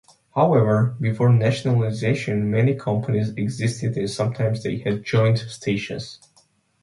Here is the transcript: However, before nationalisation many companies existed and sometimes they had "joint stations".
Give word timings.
However, 0.33 0.95
before 0.99 1.31
nationalisation 1.31 2.49
many 2.49 2.73
companies 2.73 3.29
existed 3.37 3.95
and 3.97 4.09
sometimes 4.09 4.63
they 4.63 4.77
had 4.77 5.03
"joint 5.05 5.37
stations". 5.37 6.17